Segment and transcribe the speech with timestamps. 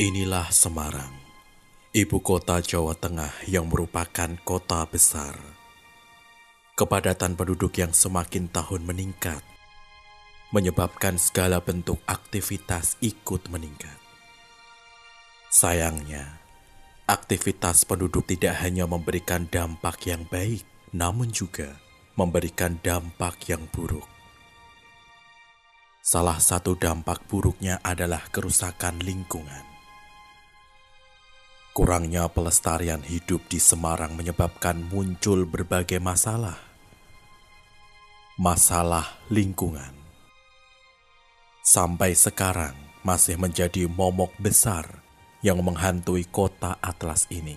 [0.00, 1.12] Inilah Semarang,
[1.92, 5.36] ibu kota Jawa Tengah yang merupakan kota besar.
[6.72, 9.44] Kepadatan penduduk yang semakin tahun meningkat,
[10.56, 14.00] menyebabkan segala bentuk aktivitas ikut meningkat.
[15.52, 16.40] Sayangnya,
[17.04, 20.64] aktivitas penduduk tidak hanya memberikan dampak yang baik,
[20.96, 21.76] namun juga
[22.16, 24.08] memberikan dampak yang buruk.
[26.00, 29.68] Salah satu dampak buruknya adalah kerusakan lingkungan.
[31.70, 36.58] Kurangnya pelestarian hidup di Semarang menyebabkan muncul berbagai masalah.
[38.40, 40.00] Masalah lingkungan
[41.70, 42.74] sampai sekarang
[43.06, 45.04] masih menjadi momok besar
[45.38, 47.54] yang menghantui kota Atlas ini.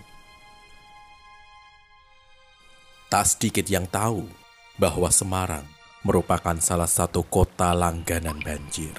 [3.10, 4.30] Tak sedikit yang tahu
[4.78, 5.66] bahwa Semarang
[6.06, 8.94] merupakan salah satu kota langganan banjir.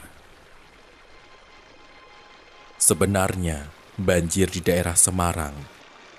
[2.79, 5.55] Sebenarnya, Banjir di daerah Semarang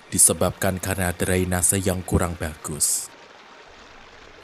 [0.08, 3.12] disebabkan karena drainase yang kurang bagus.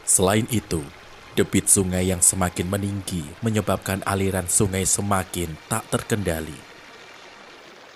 [0.05, 0.85] Selain itu,
[1.33, 6.61] debit sungai yang semakin meninggi menyebabkan aliran sungai semakin tak terkendali.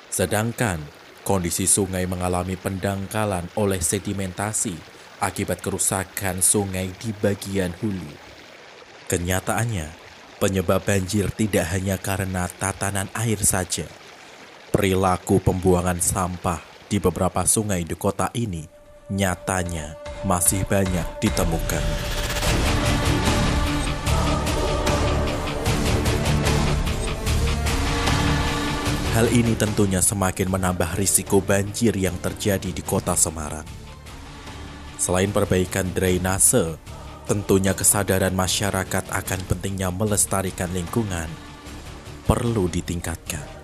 [0.08, 0.80] Sedangkan
[1.20, 4.72] kondisi sungai mengalami pendangkalan oleh sedimentasi
[5.20, 8.08] akibat kerusakan sungai di bagian hulu.
[9.12, 9.92] Kenyataannya,
[10.40, 13.84] penyebab banjir tidak hanya karena tatanan air saja,
[14.76, 18.60] Perilaku pembuangan sampah di beberapa sungai di kota ini
[19.08, 19.96] nyatanya
[20.28, 21.80] masih banyak ditemukan.
[29.16, 33.64] Hal ini tentunya semakin menambah risiko banjir yang terjadi di kota Semarang.
[35.00, 36.76] Selain perbaikan drainase,
[37.24, 41.32] tentunya kesadaran masyarakat akan pentingnya melestarikan lingkungan
[42.28, 43.55] perlu ditingkatkan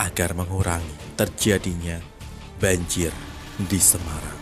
[0.00, 2.00] agar mengurangi terjadinya
[2.56, 3.12] banjir
[3.60, 4.39] di Semarang.